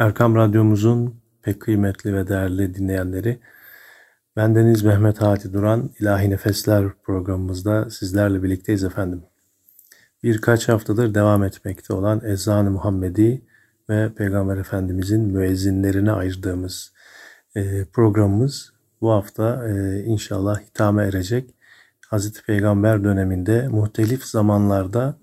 [0.00, 3.40] Erkam Radyomuzun pek kıymetli ve değerli dinleyenleri,
[4.36, 9.22] bendeniz Mehmet Hati Duran, İlahi Nefesler programımızda sizlerle birlikteyiz efendim.
[10.22, 13.42] Birkaç haftadır devam etmekte olan Ezan-ı Muhammedi
[13.88, 16.92] ve Peygamber Efendimizin müezzinlerine ayırdığımız
[17.56, 21.54] e, programımız bu hafta e, inşallah hitame erecek.
[22.08, 25.18] Hazreti Peygamber döneminde muhtelif zamanlarda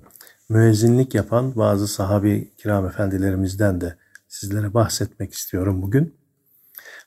[0.49, 4.00] müezzinlik yapan bazı sahabi kiram efendilerimizden de
[4.31, 6.15] sizlere bahsetmek istiyorum bugün.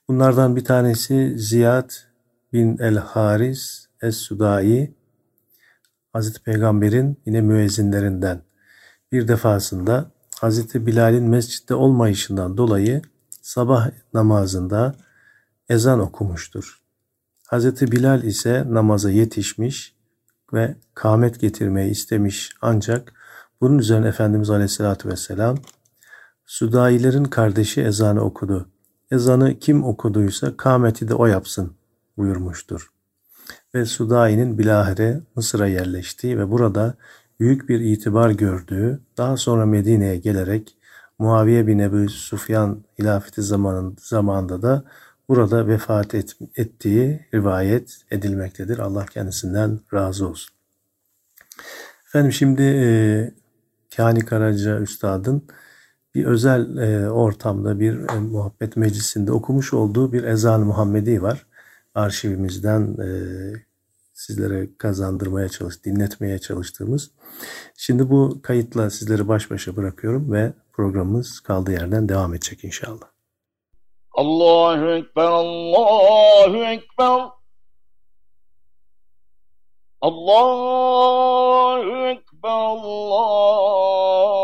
[0.08, 1.90] Bunlardan bir tanesi Ziyad
[2.52, 4.94] bin el-Haris Es-Sudai,
[6.12, 8.42] Hazreti Peygamber'in yine müezzinlerinden.
[9.12, 10.10] Bir defasında
[10.40, 13.02] Hazreti Bilal'in mescitte olmayışından dolayı
[13.42, 14.94] sabah namazında
[15.68, 16.80] ezan okumuştur.
[17.46, 19.94] Hazreti Bilal ise namaza yetişmiş
[20.52, 23.12] ve kâmet getirmeyi istemiş ancak
[23.60, 25.56] bunun üzerine Efendimiz Aleyhisselatü Vesselam
[26.46, 28.68] Südailerin kardeşi ezanı okudu.
[29.10, 31.72] Ezanı kim okuduysa kâmeti de o yapsın
[32.16, 32.90] buyurmuştur.
[33.74, 36.94] Ve Sudai'nin bilahare Mısır'a yerleştiği ve burada
[37.40, 40.76] büyük bir itibar gördüğü, daha sonra Medine'ye gelerek
[41.18, 44.84] Muaviye bin Ebu Sufyan hilafeti zamanın, zamanında da
[45.28, 48.78] burada vefat et, ettiği rivayet edilmektedir.
[48.78, 50.54] Allah kendisinden razı olsun.
[52.06, 52.86] Efendim şimdi e,
[53.96, 55.42] Kani Karaca Üstad'ın
[56.14, 61.46] bir özel e, ortamda bir e, muhabbet meclisinde okumuş olduğu bir ezan Muhammedi var.
[61.94, 63.08] Arşivimizden e,
[64.12, 67.10] sizlere kazandırmaya çalış, dinletmeye çalıştığımız.
[67.76, 73.06] Şimdi bu kayıtla sizleri baş başa bırakıyorum ve programımız kaldığı yerden devam edecek inşallah.
[74.12, 77.20] Allahu Ekber, Allahu Ekber.
[80.00, 84.43] Allahu Ekber, Allahu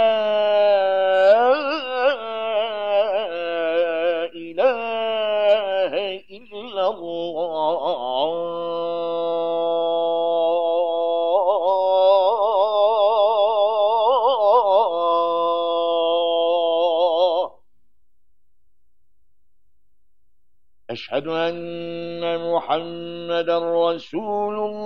[22.71, 24.80] محمد رسول الله.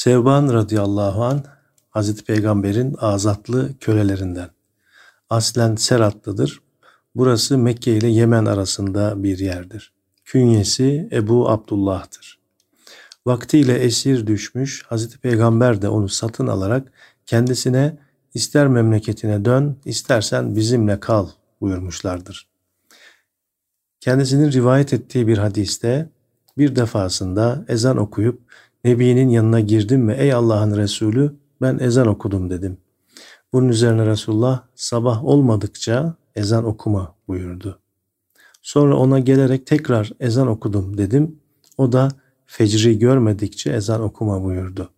[0.00, 1.44] Sevban radıyallahu an
[1.90, 4.50] Hazreti Peygamber'in azatlı kölelerinden.
[5.30, 6.60] Aslen Seratlıdır.
[7.14, 9.92] Burası Mekke ile Yemen arasında bir yerdir.
[10.24, 12.38] Künyesi Ebu Abdullah'tır.
[13.26, 16.92] Vaktiyle esir düşmüş Hazreti Peygamber de onu satın alarak
[17.26, 17.98] kendisine
[18.34, 21.28] ister memleketine dön istersen bizimle kal
[21.60, 22.48] buyurmuşlardır.
[24.00, 26.08] Kendisinin rivayet ettiği bir hadiste
[26.58, 28.40] bir defasında ezan okuyup
[28.84, 32.76] Nebi'nin yanına girdim ve ey Allah'ın Resulü ben ezan okudum dedim.
[33.52, 37.78] Bunun üzerine Resulullah sabah olmadıkça ezan okuma buyurdu.
[38.62, 41.38] Sonra ona gelerek tekrar ezan okudum dedim.
[41.78, 42.08] O da
[42.46, 44.90] fecri görmedikçe ezan okuma buyurdu.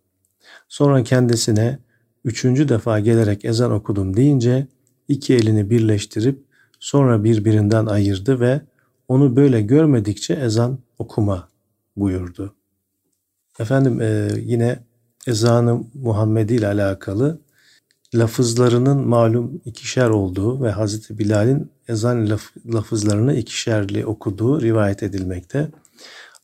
[0.67, 1.79] Sonra kendisine
[2.25, 4.67] üçüncü defa gelerek ezan okudum deyince
[5.07, 6.43] iki elini birleştirip
[6.79, 8.61] sonra birbirinden ayırdı ve
[9.07, 11.47] onu böyle görmedikçe ezan okuma
[11.95, 12.55] buyurdu.
[13.59, 14.79] Efendim e, yine
[15.27, 17.39] ezanı Muhammedi ile alakalı
[18.15, 25.71] lafızlarının malum ikişer olduğu ve Hazreti Bilal'in ezan laf, lafızlarını ikişerli okuduğu rivayet edilmekte.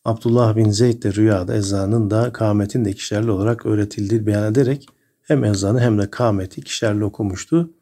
[0.05, 4.85] Abdullah bin Zeyd de rüyada ezanın da kâmetin de ikişerli olarak öğretildiği beyan ederek
[5.21, 7.73] hem ezanı hem de kâmeti ikişerli okumuştu.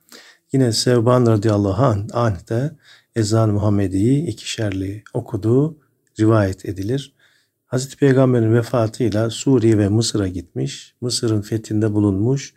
[0.53, 2.71] Yine Sevban radıyallahu anh de
[3.15, 5.77] ezan Muhammedi'yi ikişerli okuduğu
[6.19, 7.16] rivayet edilir.
[7.67, 12.53] Hazreti Peygamber'in vefatıyla Suriye ve Mısır'a gitmiş, Mısır'ın fethinde bulunmuş,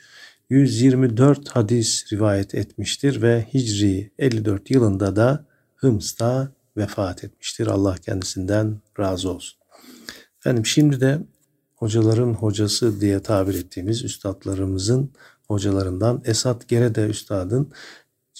[0.50, 5.44] 124 hadis rivayet etmiştir ve Hicri 54 yılında da
[5.76, 7.66] Hıms'ta vefat etmiştir.
[7.66, 9.60] Allah kendisinden razı olsun.
[10.38, 11.18] Efendim şimdi de
[11.74, 15.10] hocaların hocası diye tabir ettiğimiz üstadlarımızın
[15.48, 17.72] hocalarından Esat Gerede Üstad'ın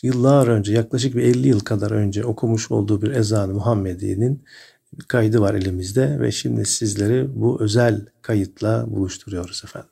[0.02, 4.44] yıllar önce yaklaşık bir 50 yıl kadar önce okumuş olduğu bir ezan-ı Muhammedi'nin
[5.08, 9.89] kaydı var elimizde ve şimdi sizleri bu özel kayıtla buluşturuyoruz efendim.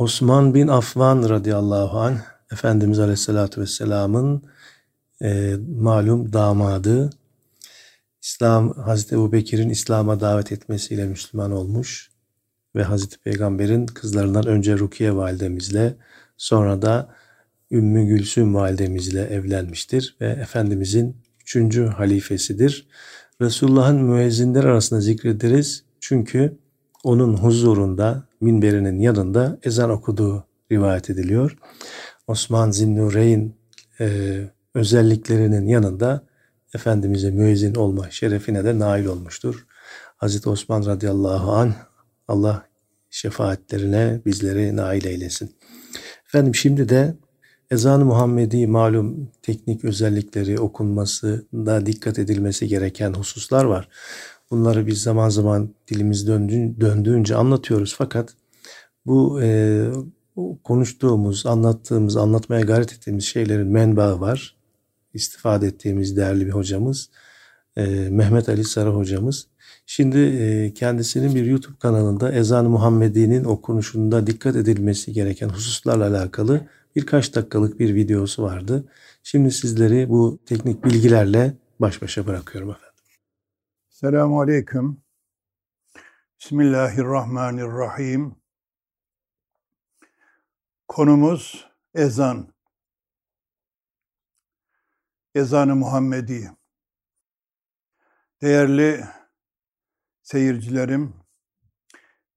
[0.00, 2.18] Osman bin Affan radıyallahu anh
[2.52, 4.42] Efendimiz Aleyhisselatü Vesselam'ın
[5.22, 7.10] e, malum damadı
[8.22, 12.10] İslam Hazreti Ebu Bekir'in İslam'a davet etmesiyle Müslüman olmuş
[12.76, 15.96] ve Hazreti Peygamber'in kızlarından önce Rukiye validemizle
[16.36, 17.14] sonra da
[17.70, 22.88] Ümmü Gülsüm validemizle evlenmiştir ve Efendimizin üçüncü halifesidir.
[23.40, 26.58] Resulullah'ın müezzinler arasında zikrederiz çünkü
[27.04, 31.56] onun huzurunda minberinin yanında ezan okuduğu rivayet ediliyor.
[32.26, 33.54] Osman Zinnureyn
[34.00, 34.38] e,
[34.74, 36.24] özelliklerinin yanında
[36.74, 39.66] Efendimiz'e müezzin olma şerefine de nail olmuştur.
[40.16, 41.74] Hazreti Osman radıyallahu anh
[42.28, 42.66] Allah
[43.10, 45.56] şefaatlerine bizleri nail eylesin.
[46.26, 47.16] Efendim şimdi de
[47.70, 53.88] ezan-ı Muhammedi malum teknik özellikleri okunması da dikkat edilmesi gereken hususlar var.
[54.50, 56.26] Bunları biz zaman zaman dilimiz
[56.80, 58.34] döndüğünce anlatıyoruz fakat
[59.06, 59.86] bu e,
[60.64, 64.56] konuştuğumuz, anlattığımız, anlatmaya gayret ettiğimiz şeylerin menbaı var.
[65.14, 67.10] İstifade ettiğimiz değerli bir hocamız
[67.76, 69.46] e, Mehmet Ali Sarı hocamız.
[69.86, 76.60] Şimdi e, kendisinin bir YouTube kanalında Ezan-ı Muhammedi'nin okunuşunda dikkat edilmesi gereken hususlarla alakalı
[76.96, 78.84] birkaç dakikalık bir videosu vardı.
[79.22, 82.89] Şimdi sizleri bu teknik bilgilerle baş başa bırakıyorum efendim.
[84.00, 85.02] Selamun Aleyküm.
[86.40, 88.36] Bismillahirrahmanirrahim.
[90.88, 92.54] Konumuz ezan.
[95.34, 96.50] Ezanı Muhammedi.
[98.42, 99.04] Değerli
[100.22, 101.14] seyircilerim,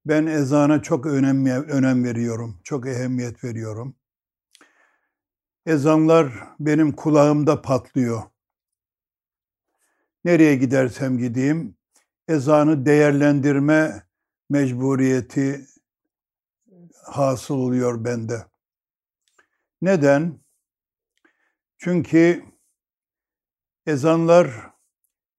[0.05, 3.95] ben ezana çok önem, önem veriyorum, çok ehemmiyet veriyorum.
[5.65, 8.32] Ezanlar benim kulağımda patlıyor.
[10.25, 11.75] Nereye gidersem gideyim,
[12.27, 14.03] ezanı değerlendirme
[14.49, 15.67] mecburiyeti
[17.05, 18.45] hasıl oluyor bende.
[19.81, 20.39] Neden?
[21.77, 22.43] Çünkü
[23.85, 24.71] ezanlar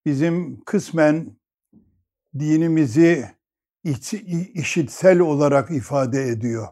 [0.06, 1.36] bizim kısmen
[2.38, 3.30] dinimizi
[4.54, 6.68] işitsel olarak ifade ediyor.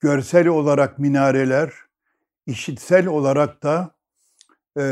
[0.00, 1.72] Görsel olarak minareler,
[2.46, 3.96] işitsel olarak da
[4.78, 4.82] e,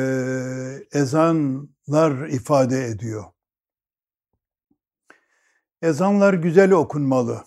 [1.89, 3.25] ezanlar ifade ediyor.
[5.83, 7.45] Ezanlar güzel okunmalı.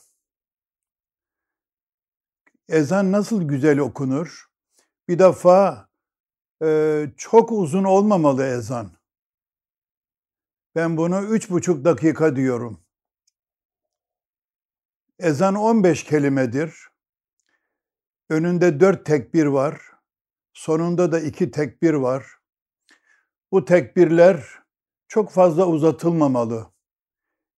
[2.69, 4.49] Ezan nasıl güzel okunur?
[5.07, 5.89] Bir defa
[6.63, 8.91] e, çok uzun olmamalı ezan.
[10.75, 12.83] Ben bunu üç buçuk dakika diyorum.
[15.19, 16.89] Ezan 15 kelimedir.
[18.29, 19.81] Önünde dört tekbir var.
[20.53, 22.38] Sonunda da iki tekbir var.
[23.51, 24.45] Bu tekbirler
[25.07, 26.71] çok fazla uzatılmamalı.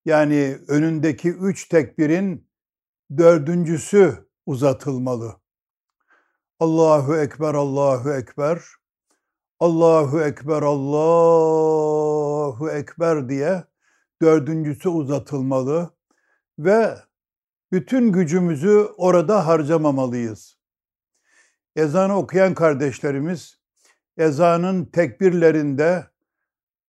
[0.05, 2.49] Yani önündeki üç tekbirin
[3.17, 5.35] dördüncüsü uzatılmalı.
[6.59, 8.61] Allahu Ekber, Allahu Ekber,
[9.59, 13.63] Allahu Ekber, Allahu Ekber diye
[14.21, 15.89] dördüncüsü uzatılmalı
[16.59, 16.97] ve
[17.71, 20.57] bütün gücümüzü orada harcamamalıyız.
[21.75, 23.60] Ezanı okuyan kardeşlerimiz
[24.21, 26.05] ezanın tekbirlerinde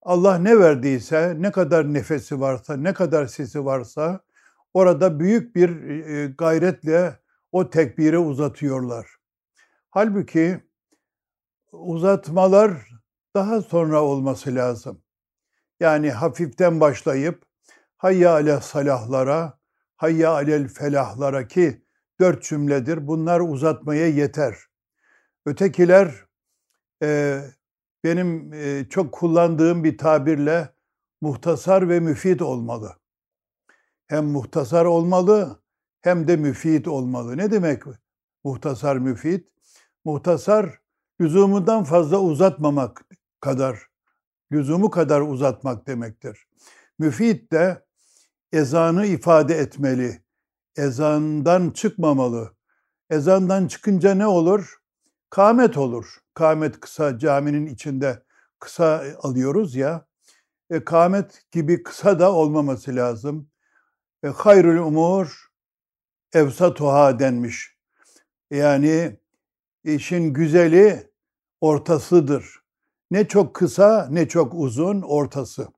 [0.03, 4.21] Allah ne verdiyse, ne kadar nefesi varsa, ne kadar sesi varsa
[4.75, 7.19] orada büyük bir e, gayretle
[7.53, 9.07] o tekbiri uzatıyorlar.
[9.91, 10.61] Halbuki
[11.73, 12.89] uzatmalar
[13.35, 15.03] daha sonra olması lazım.
[15.81, 17.43] Yani hafiften başlayıp
[17.97, 19.59] hayya ale salahlara,
[19.97, 21.83] hayya alel felahlara ki
[22.21, 23.07] dört cümledir.
[23.07, 24.57] Bunlar uzatmaya yeter.
[25.47, 26.32] Ötekiler
[28.05, 28.53] benim
[28.89, 30.69] çok kullandığım bir tabirle
[31.21, 32.97] muhtasar ve müfid olmalı.
[34.07, 35.63] Hem muhtasar olmalı
[36.01, 37.37] hem de müfid olmalı.
[37.37, 37.83] Ne demek
[38.45, 39.45] muhtasar müfid?
[40.05, 40.81] Muhtasar
[41.21, 43.05] lüzumundan fazla uzatmamak
[43.41, 43.87] kadar,
[44.53, 46.47] lüzumu kadar uzatmak demektir.
[46.99, 47.85] Müfid de
[48.53, 50.23] ezanı ifade etmeli.
[50.77, 52.57] Ezandan çıkmamalı.
[53.11, 54.83] Ezandan çıkınca ne olur?
[55.31, 56.22] Kamet olur.
[56.35, 58.23] Kamet kısa caminin içinde
[58.59, 60.07] kısa alıyoruz ya.
[60.71, 63.51] E, kamet gibi kısa da olmaması lazım.
[64.25, 65.51] E, hayrül umur
[66.33, 67.77] evsatuha denmiş.
[68.51, 69.17] Yani
[69.85, 71.13] işin güzeli
[71.61, 72.63] ortasıdır.
[73.11, 75.69] Ne çok kısa ne çok uzun ortası.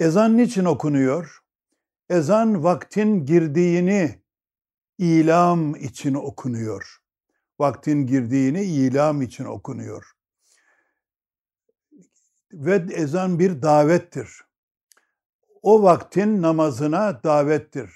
[0.00, 1.38] Ezan niçin okunuyor?
[2.10, 4.22] Ezan vaktin girdiğini
[4.98, 6.97] ilam için okunuyor.
[7.58, 10.12] Vaktin girdiğini ilam için okunuyor.
[12.52, 14.40] Ve ezan bir davettir.
[15.62, 17.90] O vaktin namazına davettir.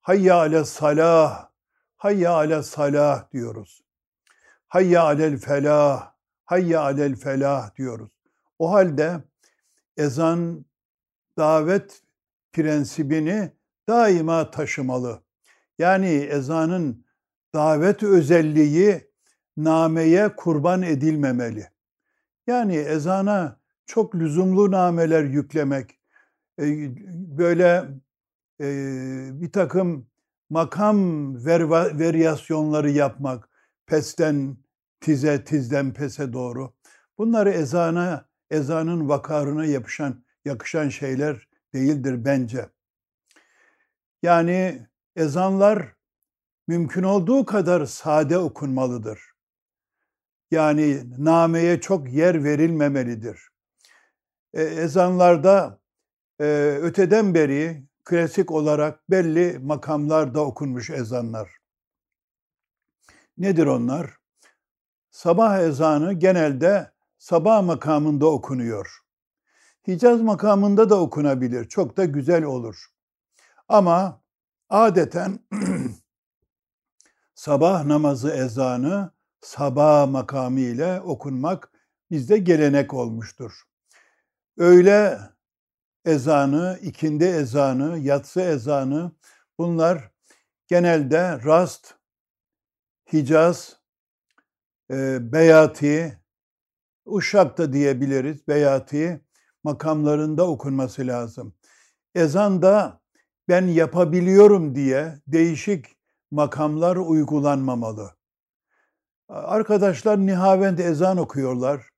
[0.00, 1.50] Hayya ale salah,
[1.96, 3.82] hayya ale salah diyoruz.
[4.68, 6.12] Hayya alel felah,
[6.44, 8.10] hayya alel felah diyoruz.
[8.58, 9.22] O halde
[9.96, 10.64] ezan
[11.36, 12.02] davet
[12.52, 13.52] prensibini
[13.88, 15.22] daima taşımalı.
[15.78, 17.04] Yani ezanın
[17.54, 19.10] davet özelliği
[19.56, 21.66] nameye kurban edilmemeli.
[22.46, 25.98] Yani ezana çok lüzumlu nameler yüklemek,
[26.60, 26.64] e,
[27.38, 27.84] böyle
[28.60, 28.66] e,
[29.32, 30.06] bir takım
[30.50, 33.48] makam varyasyonları yapmak,
[33.86, 34.56] pesten
[35.00, 36.72] tize, tizden pese doğru.
[37.18, 42.68] Bunları ezana, ezanın vakarına yapışan, yakışan şeyler değildir bence.
[44.22, 44.86] Yani
[45.16, 45.97] ezanlar
[46.68, 49.20] mümkün olduğu kadar sade okunmalıdır.
[50.50, 53.48] Yani nameye çok yer verilmemelidir.
[54.52, 55.80] E, ezanlarda
[56.40, 56.44] e,
[56.82, 61.50] öteden beri klasik olarak belli makamlarda okunmuş ezanlar.
[63.38, 64.18] Nedir onlar?
[65.10, 68.98] Sabah ezanı genelde sabah makamında okunuyor.
[69.86, 71.68] Hicaz makamında da okunabilir.
[71.68, 72.86] Çok da güzel olur.
[73.68, 74.22] Ama
[74.68, 75.38] adeten
[77.38, 81.72] sabah namazı ezanı sabah makamı ile okunmak
[82.10, 83.62] bizde gelenek olmuştur.
[84.56, 85.18] Öğle
[86.04, 89.12] ezanı, ikindi ezanı, yatsı ezanı
[89.58, 90.10] bunlar
[90.66, 91.94] genelde rast,
[93.12, 93.80] Hicaz,
[94.90, 96.22] e, Beyati,
[97.04, 99.24] Uşak da diyebiliriz, Beyati
[99.64, 101.54] makamlarında okunması lazım.
[102.14, 103.00] Ezan da
[103.48, 105.97] ben yapabiliyorum diye değişik
[106.30, 108.10] makamlar uygulanmamalı.
[109.28, 111.90] Arkadaşlar nihavent ezan okuyorlar.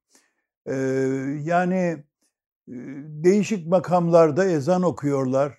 [1.42, 2.04] Yani
[3.24, 5.58] değişik makamlarda ezan okuyorlar.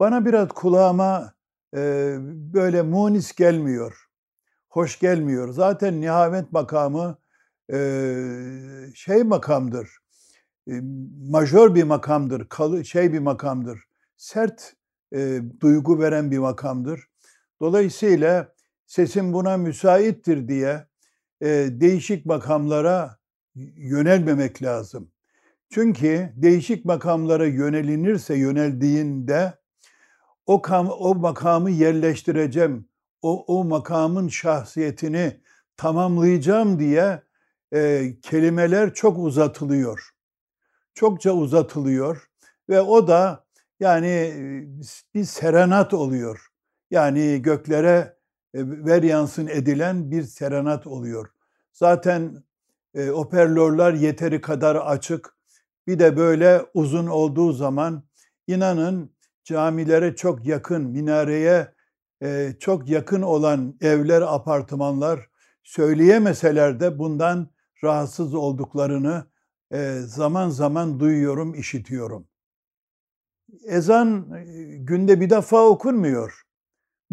[0.00, 1.34] Bana biraz kulağıma
[2.54, 4.06] böyle munis gelmiyor.
[4.68, 5.48] Hoş gelmiyor.
[5.52, 7.18] Zaten nihavent makamı
[8.94, 9.98] şey makamdır.
[10.68, 10.80] E,
[11.30, 12.46] majör bir makamdır.
[12.84, 13.84] Şey bir makamdır.
[14.16, 14.76] Sert
[15.60, 17.08] duygu veren bir makamdır.
[17.60, 18.54] Dolayısıyla
[18.86, 20.86] sesim buna müsaittir diye
[21.40, 23.18] e, değişik makamlara
[23.76, 25.10] yönelmemek lazım.
[25.70, 29.54] Çünkü değişik makamlara yönelinirse yöneldiğinde
[30.46, 32.88] o, kam, o makamı yerleştireceğim,
[33.22, 35.40] o, o makamın şahsiyetini
[35.76, 37.22] tamamlayacağım diye
[37.72, 40.10] e, kelimeler çok uzatılıyor.
[40.94, 42.30] Çokça uzatılıyor
[42.68, 43.44] ve o da
[43.80, 44.32] yani
[45.14, 46.53] bir serenat oluyor.
[46.94, 48.16] Yani göklere
[48.54, 51.28] ver yansın edilen bir serenat oluyor.
[51.72, 52.44] Zaten
[52.94, 55.36] e, hoparlörler yeteri kadar açık.
[55.86, 58.04] Bir de böyle uzun olduğu zaman
[58.46, 61.74] inanın camilere çok yakın, minareye
[62.22, 65.30] e, çok yakın olan evler, apartmanlar
[65.62, 67.50] söyleyemeseler de bundan
[67.84, 69.26] rahatsız olduklarını
[69.72, 72.28] e, zaman zaman duyuyorum, işitiyorum
[73.66, 74.44] ezan e,
[74.76, 76.42] günde bir defa okunmuyor.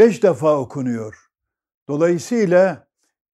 [0.02, 1.28] Beş defa okunuyor.
[1.88, 2.88] Dolayısıyla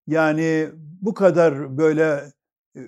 [0.08, 0.70] yani
[1.02, 2.32] bu kadar böyle
[2.76, 2.80] e,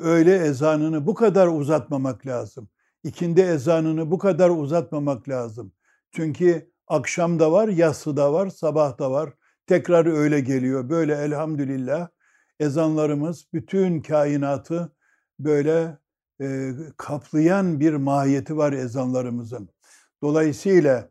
[0.00, 2.68] öğle ezanını bu kadar uzatmamak lazım.
[3.04, 5.72] İkindi ezanını bu kadar uzatmamak lazım.
[6.10, 9.32] Çünkü akşam da var, yatsı da var, sabah da var.
[9.66, 10.88] Tekrar öyle geliyor.
[10.90, 12.08] Böyle elhamdülillah
[12.60, 14.92] ezanlarımız bütün kainatı
[15.38, 15.98] böyle
[16.40, 19.68] e, kaplayan bir mahiyeti var ezanlarımızın.
[20.22, 21.10] Dolayısıyla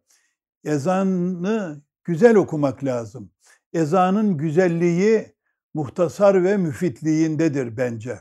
[0.63, 3.31] ezanı güzel okumak lazım.
[3.73, 5.35] Ezanın güzelliği
[5.73, 8.19] muhtasar ve müfitliğindedir bence.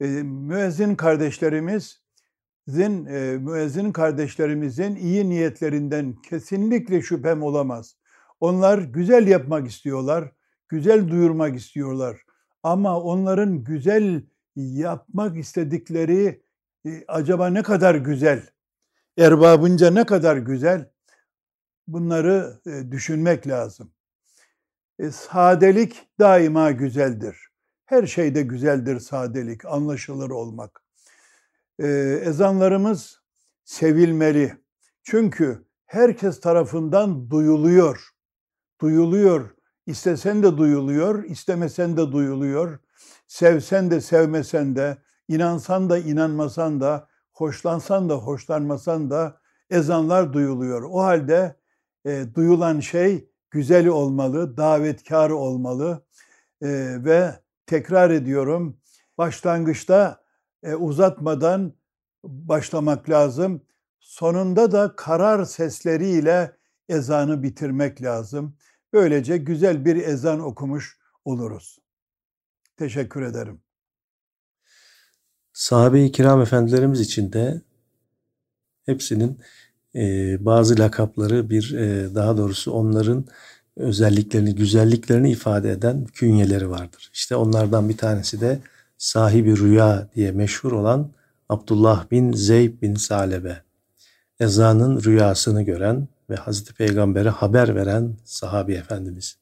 [0.00, 7.96] E, müezzin kardeşlerimizin, e, müezzin kardeşlerimizin iyi niyetlerinden kesinlikle şüphem olamaz.
[8.40, 10.32] Onlar güzel yapmak istiyorlar,
[10.68, 12.20] güzel duyurmak istiyorlar.
[12.62, 14.22] Ama onların güzel
[14.56, 16.42] yapmak istedikleri
[16.86, 18.42] e, acaba ne kadar güzel,
[19.18, 20.93] erbabınca ne kadar güzel
[21.86, 23.92] bunları e, düşünmek lazım.
[24.98, 27.36] E, sadelik daima güzeldir.
[27.84, 30.84] Her şeyde güzeldir sadelik, anlaşılır olmak.
[31.78, 31.86] E,
[32.24, 33.22] ezanlarımız
[33.64, 34.56] sevilmeli.
[35.02, 38.10] Çünkü herkes tarafından duyuluyor.
[38.80, 39.50] Duyuluyor.
[39.86, 42.78] İstesen de duyuluyor, istemesen de duyuluyor.
[43.26, 50.82] Sevsen de sevmesen de, inansan da inanmasan da, hoşlansan da hoşlanmasan da ezanlar duyuluyor.
[50.82, 51.56] O halde
[52.06, 56.06] e, duyulan şey güzel olmalı, davetkar olmalı
[56.62, 56.68] e,
[57.04, 58.80] ve tekrar ediyorum
[59.18, 60.24] başlangıçta
[60.62, 61.74] e, uzatmadan
[62.24, 63.62] başlamak lazım.
[64.00, 66.56] Sonunda da karar sesleriyle
[66.88, 68.56] ezanı bitirmek lazım.
[68.92, 71.78] Böylece güzel bir ezan okumuş oluruz.
[72.76, 73.60] Teşekkür ederim.
[75.52, 77.62] Sahabe-i kiram efendilerimiz için de
[78.86, 79.40] hepsinin
[79.94, 83.24] e, bazı lakapları bir e, daha doğrusu onların
[83.76, 87.10] özelliklerini, güzelliklerini ifade eden künyeleri vardır.
[87.12, 88.58] İşte onlardan bir tanesi de
[88.98, 91.10] sahibi rüya diye meşhur olan
[91.48, 93.62] Abdullah bin Zeyd bin Salebe.
[94.40, 99.36] Ezanın rüyasını gören ve Hazreti Peygamber'e haber veren sahabi efendimiz.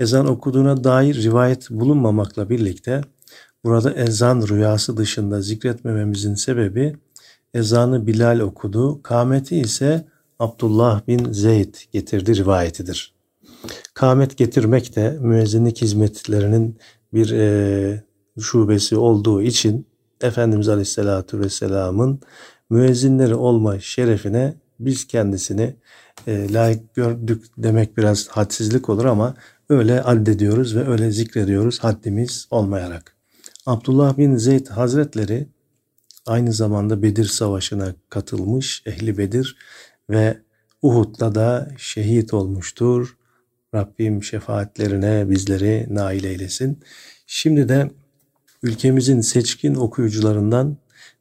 [0.00, 3.00] Ezan okuduğuna dair rivayet bulunmamakla birlikte
[3.64, 6.96] burada ezan rüyası dışında zikretmememizin sebebi
[7.54, 10.06] ezanı Bilal okudu, kâmeti ise
[10.38, 13.14] Abdullah bin Zeyd getirdi rivayetidir.
[13.94, 16.78] Kâmet getirmek de müezzinlik hizmetlerinin
[17.14, 18.04] bir e,
[18.40, 19.86] şubesi olduğu için
[20.20, 22.20] Efendimiz Aleyhisselatü Vesselam'ın
[22.70, 25.76] müezzinleri olma şerefine biz kendisini
[26.26, 29.34] e, layık gördük demek biraz hadsizlik olur ama
[29.68, 33.16] öyle addediyoruz ve öyle zikrediyoruz haddimiz olmayarak.
[33.66, 35.48] Abdullah bin Zeyd Hazretleri
[36.26, 39.56] aynı zamanda Bedir Savaşı'na katılmış ehli Bedir
[40.10, 40.38] ve
[40.82, 43.16] Uhud'da da şehit olmuştur.
[43.74, 46.80] Rabbim şefaatlerine bizleri nail eylesin.
[47.26, 47.90] Şimdi de
[48.62, 50.76] ülkemizin seçkin okuyucularından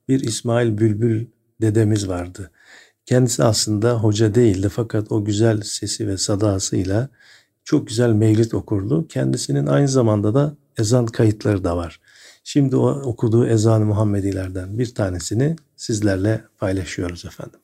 [0.07, 1.25] bir İsmail Bülbül
[1.61, 2.51] dedemiz vardı.
[3.05, 7.09] Kendisi aslında hoca değildi fakat o güzel sesi ve sadasıyla
[7.63, 9.07] çok güzel mevlid okurdu.
[9.07, 11.99] Kendisinin aynı zamanda da ezan kayıtları da var.
[12.51, 17.59] Şimdi o okuduğu ezan-ı Muhammedilerden bir tanesini sizlerle paylaşıyoruz efendim.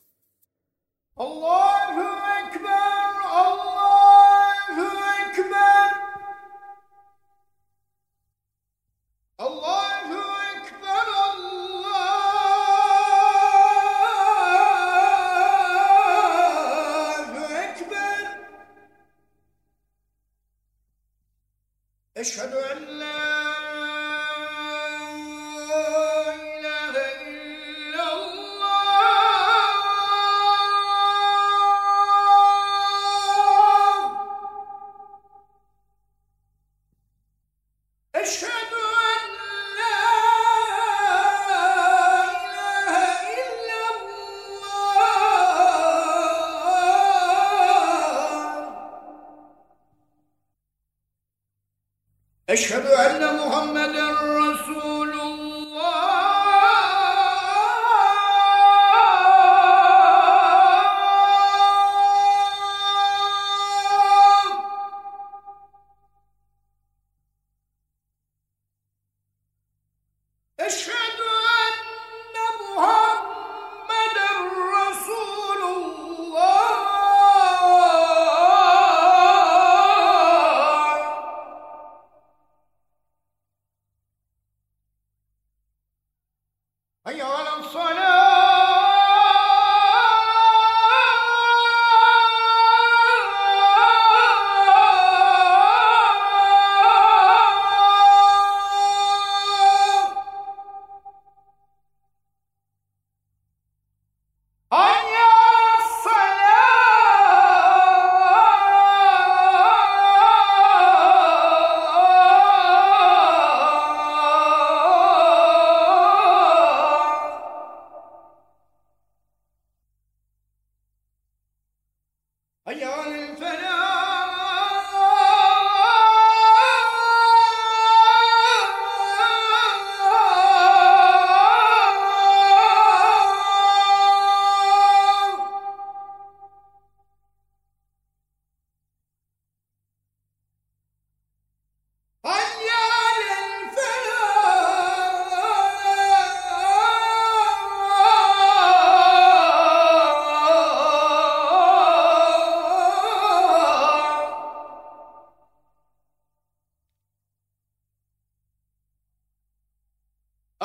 [87.06, 87.55] Aí olha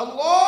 [0.01, 0.40] Allah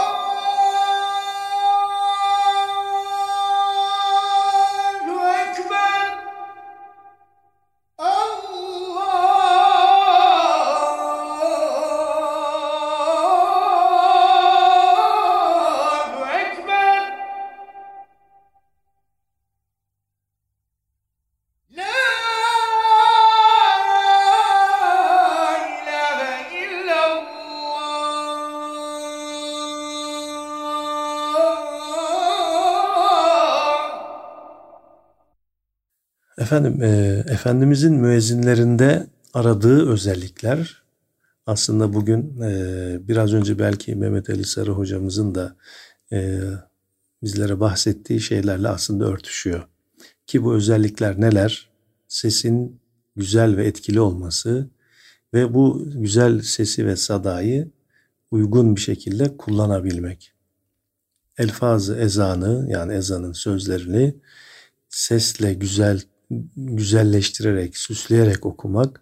[36.53, 40.83] Efendim, e, Efendimizin müezzinlerinde aradığı özellikler
[41.45, 45.55] aslında bugün e, biraz önce belki Mehmet Ali Sarı hocamızın da
[46.11, 46.39] e,
[47.23, 49.67] bizlere bahsettiği şeylerle aslında örtüşüyor.
[50.27, 51.69] Ki bu özellikler neler?
[52.07, 52.79] Sesin
[53.15, 54.69] güzel ve etkili olması
[55.33, 57.71] ve bu güzel sesi ve sadayı
[58.31, 60.33] uygun bir şekilde kullanabilmek.
[61.37, 64.15] Elfazı ezanı yani ezanın sözlerini
[64.89, 66.01] sesle güzel
[66.55, 69.01] güzelleştirerek, süsleyerek okumak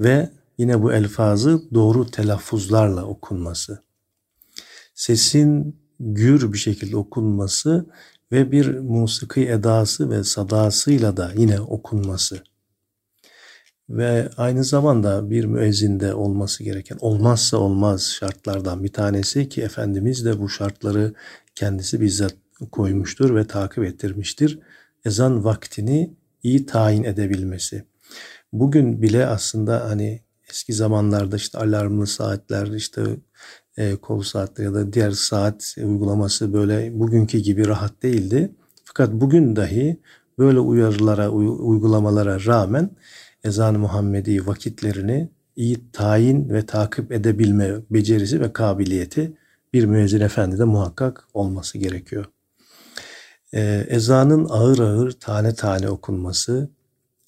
[0.00, 3.82] ve yine bu elfazı doğru telaffuzlarla okunması.
[4.94, 7.86] Sesin gür bir şekilde okunması
[8.32, 12.42] ve bir musiki edası ve sadasıyla da yine okunması.
[13.90, 20.40] Ve aynı zamanda bir müezzinde olması gereken olmazsa olmaz şartlardan bir tanesi ki Efendimiz de
[20.40, 21.14] bu şartları
[21.54, 22.34] kendisi bizzat
[22.72, 24.58] koymuştur ve takip ettirmiştir.
[25.04, 27.84] Ezan vaktini iyi tayin edebilmesi.
[28.52, 30.20] Bugün bile aslında hani
[30.50, 33.02] eski zamanlarda işte alarmlı saatler işte
[33.76, 38.52] e, kol saatleri ya da diğer saat uygulaması böyle bugünkü gibi rahat değildi.
[38.84, 40.00] Fakat bugün dahi
[40.38, 42.90] böyle uyarılara, uygulamalara rağmen
[43.44, 49.32] ezan-ı Muhammedi vakitlerini iyi tayin ve takip edebilme becerisi ve kabiliyeti
[49.72, 52.24] bir müezzin efendi de muhakkak olması gerekiyor.
[53.54, 56.70] Ee, ezanın ağır ağır tane tane okunması,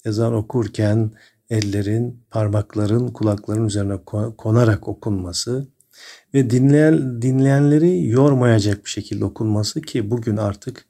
[0.05, 1.11] ezan okurken
[1.49, 3.97] ellerin, parmakların, kulakların üzerine
[4.37, 5.67] konarak okunması
[6.33, 10.85] ve dinleyen dinleyenleri yormayacak bir şekilde okunması ki bugün artık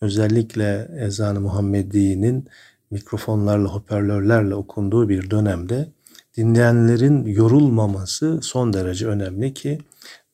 [0.00, 2.48] özellikle ezan-ı Muhammedi'nin
[2.90, 5.88] mikrofonlarla, hoparlörlerle okunduğu bir dönemde
[6.36, 9.78] dinleyenlerin yorulmaması son derece önemli ki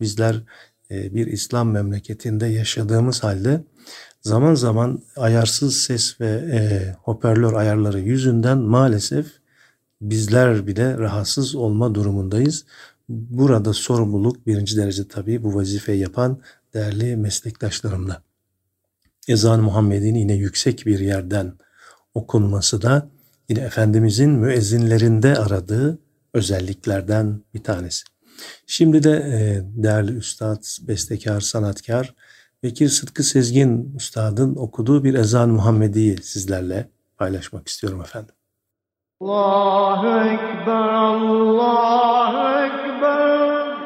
[0.01, 0.43] bizler
[0.91, 3.61] e, bir İslam memleketinde yaşadığımız halde
[4.23, 9.27] zaman zaman ayarsız ses ve e, hoparlör ayarları yüzünden maalesef
[10.01, 12.65] bizler bile rahatsız olma durumundayız.
[13.09, 16.39] Burada sorumluluk birinci derece tabii bu vazifeyi yapan
[16.75, 18.23] değerli meslektaşlarımla.
[19.29, 21.53] Ezan-ı Muhammed'in yine yüksek bir yerden
[22.15, 23.09] okunması da
[23.49, 25.99] yine Efendimizin müezzinlerinde aradığı
[26.35, 28.05] özelliklerden bir tanesi.
[28.67, 32.15] Şimdi de e, değerli üstad, bestekar, sanatkar
[32.63, 38.35] Bekir Sıtkı Sezgin Üstad'ın okuduğu bir ezan Muhammedi'yi sizlerle paylaşmak istiyorum efendim.
[39.21, 43.77] Allahu Ekber, Allahu Ekber.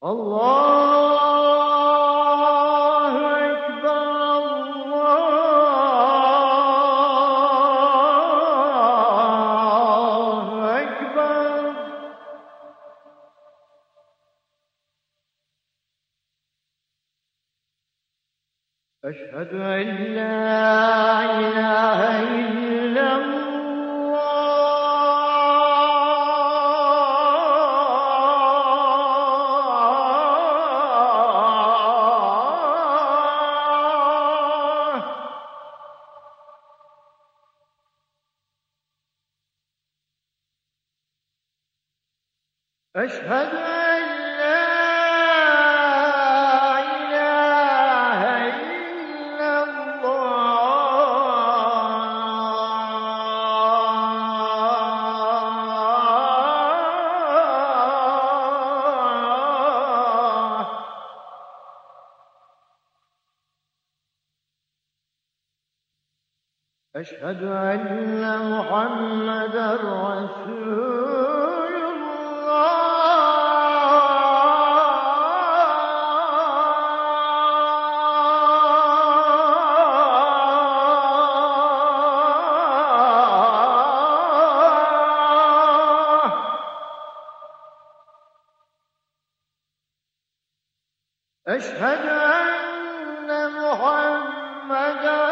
[0.00, 1.09] Allahu
[19.04, 22.59] أشهد أن لا إله إلا
[91.48, 95.29] أشهد أن محمدا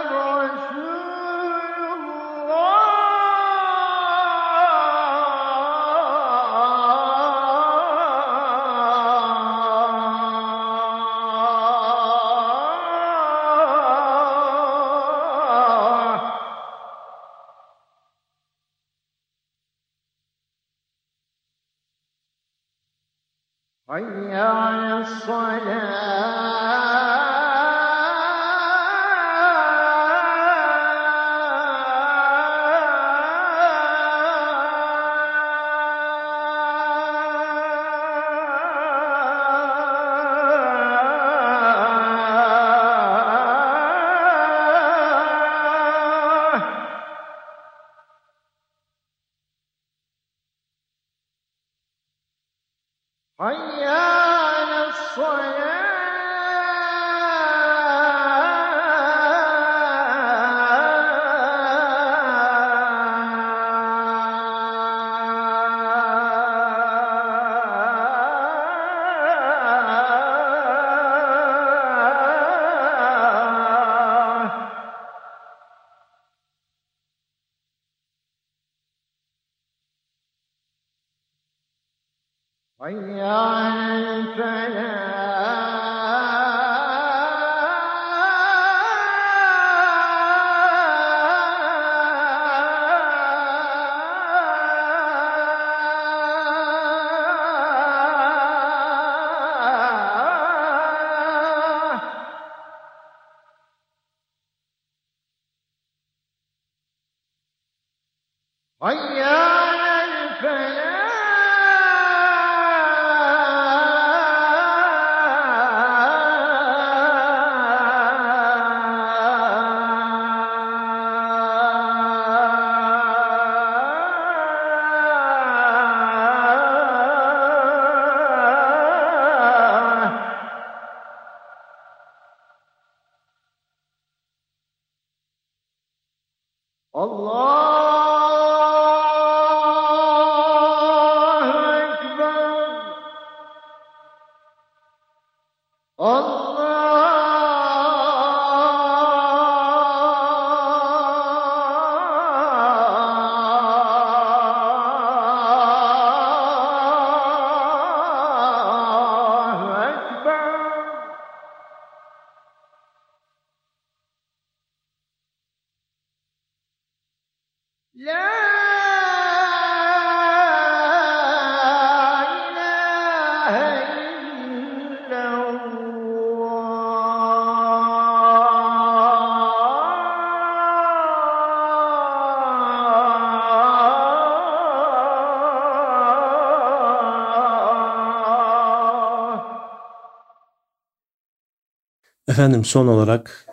[192.39, 193.47] Efendim son olarak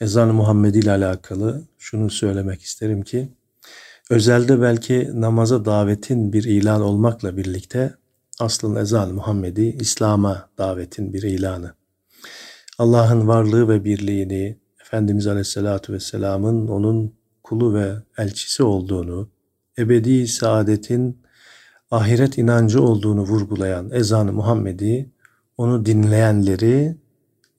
[0.00, 3.28] ezan-ı Muhammedi ile alakalı şunu söylemek isterim ki
[4.10, 7.94] özelde belki namaza davetin bir ilan olmakla birlikte
[8.40, 11.74] aslında ezan-ı Muhammedi İslam'a davetin bir ilanı.
[12.78, 19.28] Allah'ın varlığı ve birliğini, Efendimiz Aleyhisselatü Vesselam'ın onun kulu ve elçisi olduğunu,
[19.78, 21.22] ebedi saadetin
[21.90, 25.10] ahiret inancı olduğunu vurgulayan ezan-ı Muhammedi
[25.56, 27.05] onu dinleyenleri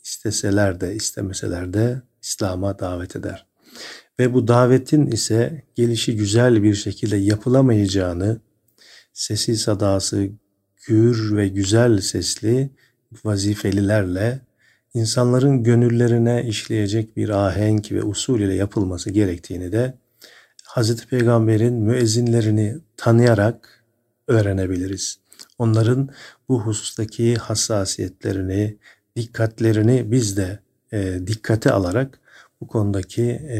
[0.07, 3.45] isteseler de istemeseler de İslam'a davet eder.
[4.19, 8.41] Ve bu davetin ise gelişi güzel bir şekilde yapılamayacağını
[9.13, 10.29] sesi sadası
[10.87, 12.69] gür ve güzel sesli
[13.23, 14.39] vazifelilerle
[14.93, 19.97] insanların gönüllerine işleyecek bir ahenk ve usul ile yapılması gerektiğini de
[20.63, 23.83] Hazreti Peygamber'in müezzinlerini tanıyarak
[24.27, 25.19] öğrenebiliriz.
[25.57, 26.09] Onların
[26.49, 28.77] bu husustaki hassasiyetlerini,
[29.17, 30.59] dikkatlerini biz de
[30.93, 32.19] e, dikkate alarak
[32.61, 33.59] bu konudaki e,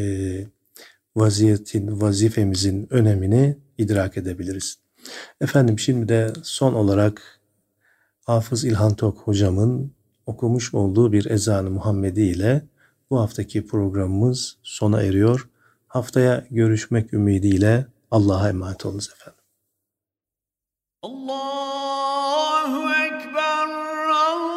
[1.16, 4.80] vaziyetin, vazifemizin önemini idrak edebiliriz.
[5.42, 7.40] Efendim şimdi de son olarak
[8.26, 9.94] Hafız İlhan Tok hocamın
[10.26, 12.66] okumuş olduğu bir ezanı Muhammedi ile
[13.10, 15.50] bu haftaki programımız sona eriyor.
[15.88, 19.44] Haftaya görüşmek ümidiyle Allah'a emanet olunuz efendim.
[21.02, 23.70] Allahu Ekber,
[24.14, 24.57] Allahu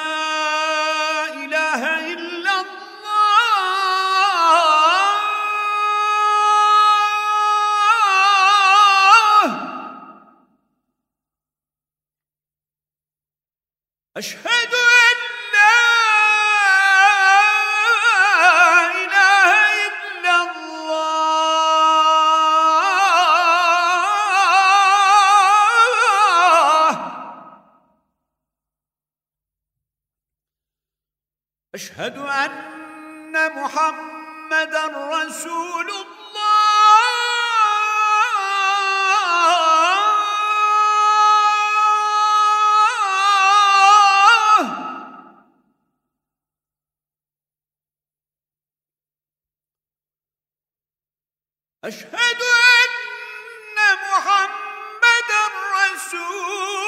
[52.20, 52.42] أشهد
[52.76, 55.44] أن محمدا
[55.76, 56.79] رسول